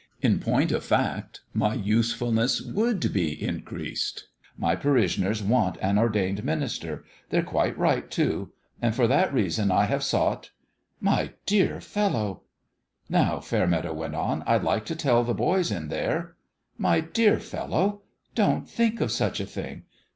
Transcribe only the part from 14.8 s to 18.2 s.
to tell the boys in there" "My dear fellow!